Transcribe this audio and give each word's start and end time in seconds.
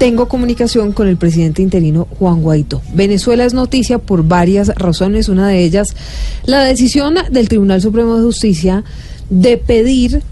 tengo 0.00 0.28
comunicación 0.28 0.92
con 0.92 1.08
el 1.08 1.18
presidente 1.18 1.60
interino 1.60 2.08
Juan 2.18 2.40
Guaidó. 2.40 2.80
Venezuela 2.94 3.44
es 3.44 3.52
noticia 3.52 3.98
por 3.98 4.26
varias 4.26 4.68
razones, 4.68 5.28
una 5.28 5.46
de 5.46 5.62
ellas 5.62 5.94
la 6.46 6.64
decisión 6.64 7.16
del 7.30 7.50
Tribunal 7.50 7.82
Supremo 7.82 8.16
de 8.16 8.22
Justicia 8.22 8.82
de 9.28 9.58
pedir 9.58 10.22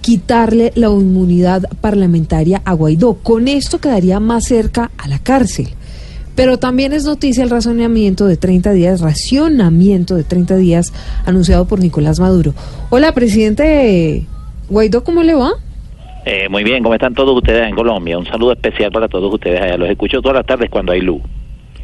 quitarle 0.00 0.72
la 0.74 0.86
inmunidad 0.86 1.64
parlamentaria 1.82 2.62
a 2.64 2.72
Guaidó. 2.72 3.18
Con 3.22 3.46
esto 3.46 3.78
quedaría 3.78 4.20
más 4.20 4.46
cerca 4.46 4.90
a 4.96 5.06
la 5.06 5.18
cárcel. 5.18 5.68
Pero 6.34 6.58
también 6.58 6.94
es 6.94 7.04
noticia 7.04 7.44
el 7.44 7.50
razonamiento 7.50 8.26
de 8.26 8.38
30 8.38 8.72
días, 8.72 9.02
racionamiento 9.02 10.16
de 10.16 10.24
30 10.24 10.56
días 10.56 10.94
anunciado 11.26 11.66
por 11.66 11.78
Nicolás 11.78 12.20
Maduro. 12.20 12.54
Hola, 12.88 13.12
presidente 13.12 14.26
Guaidó, 14.70 15.04
¿cómo 15.04 15.22
le 15.22 15.34
va? 15.34 15.52
Eh, 16.24 16.48
muy 16.48 16.62
bien, 16.62 16.82
¿cómo 16.82 16.94
están 16.94 17.14
todos 17.14 17.36
ustedes 17.36 17.68
en 17.68 17.74
Colombia? 17.74 18.18
Un 18.18 18.26
saludo 18.26 18.52
especial 18.52 18.90
para 18.92 19.08
todos 19.08 19.32
ustedes 19.32 19.60
allá. 19.60 19.76
Los 19.76 19.90
escucho 19.90 20.20
todas 20.20 20.36
las 20.36 20.46
tardes 20.46 20.70
cuando 20.70 20.92
hay 20.92 21.00
luz. 21.00 21.20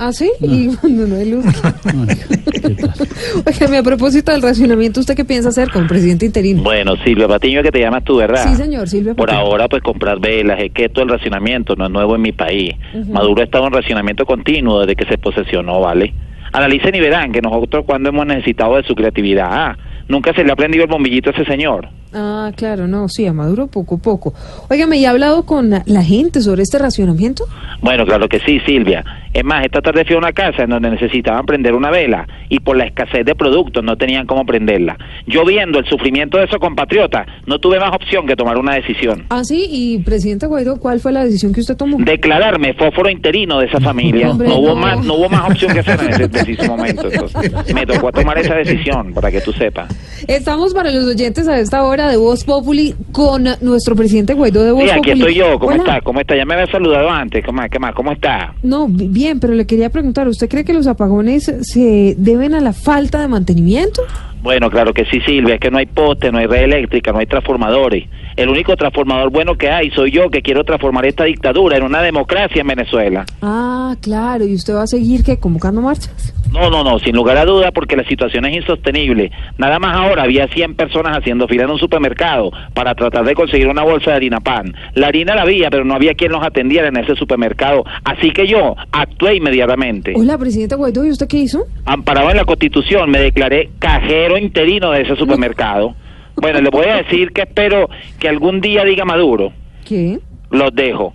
¿Ah, 0.00 0.12
sí? 0.12 0.30
Y 0.40 0.68
cuando 0.76 1.08
no 1.08 1.16
hay 1.16 1.30
luz. 1.32 1.44
Oiga, 3.44 3.78
a 3.80 3.82
propósito 3.82 4.30
del 4.30 4.42
racionamiento, 4.42 5.00
¿usted 5.00 5.16
qué 5.16 5.24
piensa 5.24 5.48
hacer 5.48 5.70
con 5.70 5.82
el 5.82 5.88
presidente 5.88 6.24
interino? 6.24 6.62
Bueno, 6.62 6.94
Silvia 7.04 7.26
Patiño, 7.26 7.64
que 7.64 7.72
te 7.72 7.80
llamas 7.80 8.04
tú, 8.04 8.16
¿verdad? 8.16 8.44
Sí, 8.48 8.54
señor, 8.54 8.88
Silvia 8.88 9.14
Por 9.14 9.28
Patiño. 9.28 9.44
ahora, 9.46 9.68
pues 9.68 9.82
comprar 9.82 10.20
velas, 10.20 10.60
es 10.62 10.70
que 10.72 10.84
esto 10.84 11.02
el 11.02 11.08
racionamiento 11.08 11.74
no 11.74 11.86
es 11.86 11.90
nuevo 11.90 12.14
en 12.14 12.22
mi 12.22 12.30
país. 12.30 12.74
Maduro 13.08 13.40
ha 13.40 13.44
estado 13.44 13.66
en 13.66 13.72
racionamiento 13.72 14.24
continuo 14.24 14.80
desde 14.80 14.94
que 14.94 15.04
se 15.06 15.18
posesionó, 15.18 15.80
¿vale? 15.80 16.14
Analicen 16.52 16.94
y 16.94 17.00
verán 17.00 17.32
que 17.32 17.42
nosotros 17.42 17.84
cuando 17.84 18.10
hemos 18.10 18.24
necesitado 18.24 18.76
de 18.76 18.84
su 18.84 18.94
creatividad, 18.94 19.48
ah, 19.50 19.76
nunca 20.08 20.32
se 20.34 20.42
le 20.44 20.52
ha 20.52 20.56
prendido 20.56 20.84
el 20.84 20.90
bombillito 20.90 21.30
a 21.30 21.32
ese 21.32 21.44
señor. 21.44 21.88
Ah, 22.12 22.50
claro, 22.56 22.86
no, 22.88 23.08
sí, 23.08 23.26
a 23.26 23.32
Maduro 23.32 23.66
poco 23.66 23.96
a 23.96 23.98
poco. 23.98 24.34
Óigame, 24.70 24.96
¿y 24.98 25.04
ha 25.04 25.10
hablado 25.10 25.44
con 25.44 25.70
la- 25.70 25.82
la 25.86 26.02
gente 26.02 26.40
sobre 26.40 26.62
este 26.62 26.78
racionamiento? 26.78 27.44
Bueno, 27.82 28.04
claro 28.06 28.28
que 28.28 28.40
sí, 28.40 28.58
Silvia. 28.66 29.04
Es 29.32 29.44
más, 29.44 29.64
esta 29.64 29.80
tarde 29.80 30.04
fui 30.04 30.14
a 30.14 30.18
una 30.18 30.32
casa 30.32 30.62
en 30.62 30.70
donde 30.70 30.90
necesitaban 30.90 31.44
prender 31.44 31.74
una 31.74 31.90
vela 31.90 32.26
y 32.48 32.60
por 32.60 32.76
la 32.76 32.84
escasez 32.84 33.24
de 33.24 33.34
productos 33.34 33.84
no 33.84 33.96
tenían 33.96 34.26
cómo 34.26 34.44
prenderla. 34.44 34.96
Yo 35.26 35.44
viendo 35.44 35.78
el 35.78 35.86
sufrimiento 35.86 36.38
de 36.38 36.44
esos 36.44 36.58
compatriotas, 36.58 37.26
no 37.46 37.58
tuve 37.58 37.78
más 37.78 37.94
opción 37.94 38.26
que 38.26 38.36
tomar 38.36 38.56
una 38.56 38.74
decisión. 38.74 39.24
Ah, 39.30 39.44
sí, 39.44 39.66
y 39.70 39.98
presidente 39.98 40.46
Guaidó, 40.46 40.78
¿cuál 40.78 41.00
fue 41.00 41.12
la 41.12 41.24
decisión 41.24 41.52
que 41.52 41.60
usted 41.60 41.76
tomó? 41.76 41.98
Declararme 41.98 42.74
fósforo 42.74 43.10
interino 43.10 43.58
de 43.60 43.66
esa 43.66 43.80
familia. 43.80 44.30
Hombre, 44.30 44.48
no 44.48 44.56
hubo 44.56 44.76
más, 44.76 45.04
no 45.04 45.14
hubo 45.14 45.28
más 45.28 45.50
opción 45.50 45.72
que 45.72 45.80
hacer 45.80 46.00
en 46.00 46.10
ese 46.10 46.28
preciso 46.28 46.66
momento. 46.66 47.08
Entonces, 47.10 47.74
me 47.74 47.86
tocó 47.86 48.12
tomar 48.12 48.38
esa 48.38 48.54
decisión 48.54 49.12
para 49.12 49.30
que 49.30 49.40
tú 49.40 49.52
sepas. 49.52 49.88
Estamos 50.26 50.74
para 50.74 50.90
los 50.90 51.04
oyentes 51.04 51.46
a 51.48 51.58
esta 51.58 51.84
hora 51.84 52.08
de 52.10 52.16
Voz 52.16 52.44
Populi 52.44 52.94
con 53.12 53.44
nuestro 53.60 53.94
presidente 53.94 54.34
Guaidó 54.34 54.64
de 54.64 54.72
Voz 54.72 54.84
Sí, 54.84 54.90
aquí 54.90 54.98
Populi. 54.98 55.18
estoy 55.20 55.34
yo. 55.34 55.58
¿Cómo 55.58 55.72
Hola. 55.72 55.82
está? 55.82 56.00
¿Cómo 56.00 56.20
está? 56.20 56.36
Ya 56.36 56.44
me 56.44 56.54
había 56.54 56.66
saludado 56.70 57.08
antes. 57.10 57.44
¿Cómo, 57.44 57.62
qué 57.70 57.78
más? 57.78 57.94
¿Cómo 57.94 58.12
está? 58.12 58.54
No, 58.62 58.88
bi- 58.88 59.08
bien, 59.08 59.38
pero 59.40 59.54
le 59.54 59.66
quería 59.66 59.90
preguntar, 59.90 60.26
¿usted 60.28 60.48
cree 60.48 60.64
que 60.64 60.72
los 60.72 60.86
apagones 60.86 61.44
se 61.62 62.14
deben 62.18 62.54
a 62.54 62.60
la 62.60 62.72
falta 62.72 63.20
de 63.20 63.28
mantenimiento? 63.28 64.02
Bueno, 64.42 64.70
claro 64.70 64.92
que 64.94 65.04
sí, 65.06 65.20
Silvia, 65.26 65.54
es 65.54 65.60
que 65.60 65.70
no 65.70 65.78
hay 65.78 65.86
poste, 65.86 66.30
no 66.30 66.38
hay 66.38 66.46
red 66.46 66.62
eléctrica, 66.64 67.12
no 67.12 67.18
hay 67.18 67.26
transformadores. 67.26 68.04
El 68.38 68.48
único 68.50 68.76
transformador 68.76 69.32
bueno 69.32 69.56
que 69.56 69.68
hay 69.68 69.90
soy 69.90 70.12
yo 70.12 70.30
que 70.30 70.42
quiero 70.42 70.62
transformar 70.62 71.04
esta 71.06 71.24
dictadura 71.24 71.76
en 71.76 71.82
una 71.82 72.00
democracia 72.02 72.60
en 72.60 72.68
Venezuela. 72.68 73.26
Ah, 73.42 73.96
claro, 74.00 74.44
¿y 74.44 74.54
usted 74.54 74.76
va 74.76 74.84
a 74.84 74.86
seguir 74.86 75.24
que 75.24 75.40
convocando 75.40 75.80
marchas? 75.80 76.32
No, 76.52 76.70
no, 76.70 76.84
no, 76.84 77.00
sin 77.00 77.16
lugar 77.16 77.36
a 77.36 77.44
duda 77.44 77.72
porque 77.72 77.96
la 77.96 78.04
situación 78.04 78.44
es 78.46 78.54
insostenible. 78.54 79.32
Nada 79.58 79.80
más 79.80 79.96
ahora 79.96 80.22
había 80.22 80.46
100 80.46 80.76
personas 80.76 81.18
haciendo 81.18 81.48
fila 81.48 81.64
en 81.64 81.70
un 81.70 81.80
supermercado 81.80 82.52
para 82.74 82.94
tratar 82.94 83.24
de 83.24 83.34
conseguir 83.34 83.66
una 83.66 83.82
bolsa 83.82 84.12
de 84.12 84.16
harina 84.18 84.38
pan. 84.38 84.72
La 84.94 85.08
harina 85.08 85.34
la 85.34 85.42
había, 85.42 85.68
pero 85.68 85.84
no 85.84 85.94
había 85.94 86.14
quien 86.14 86.30
los 86.30 86.44
atendiera 86.44 86.86
en 86.86 86.96
ese 86.96 87.16
supermercado. 87.16 87.82
Así 88.04 88.30
que 88.30 88.46
yo 88.46 88.76
actué 88.92 89.34
inmediatamente. 89.34 90.12
Hola, 90.14 90.38
presidente 90.38 90.76
Guaidó, 90.76 91.04
¿y 91.04 91.10
usted 91.10 91.26
qué 91.26 91.38
hizo? 91.38 91.64
amparado 91.84 92.30
en 92.30 92.36
la 92.36 92.44
Constitución, 92.44 93.10
me 93.10 93.18
declaré 93.18 93.70
cajero 93.80 94.38
interino 94.38 94.92
de 94.92 95.02
ese 95.02 95.16
supermercado. 95.16 95.96
Bueno, 96.40 96.60
le 96.60 96.70
voy 96.70 96.86
a 96.86 96.96
decir 96.96 97.32
que 97.32 97.42
espero 97.42 97.88
que 98.18 98.28
algún 98.28 98.60
día 98.60 98.84
diga 98.84 99.04
Maduro. 99.04 99.52
¿Qué? 99.84 100.18
Los 100.50 100.74
dejo. 100.74 101.12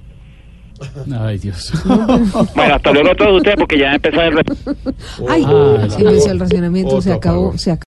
Ay, 1.17 1.37
Dios. 1.37 1.71
Bueno, 2.55 2.75
hasta 2.75 2.91
luego 2.91 3.11
a 3.11 3.15
todos 3.15 3.37
ustedes 3.37 3.55
porque 3.57 3.77
ya 3.79 3.93
empezó 3.93 4.21
el... 4.21 4.37
Ay, 5.29 5.43
Ah, 5.47 5.87
sí, 5.89 6.03
el 6.29 6.39
racionamiento 6.39 7.01
se 7.01 7.13
acabó, 7.13 7.57
se 7.57 7.71
acabó. 7.71 7.81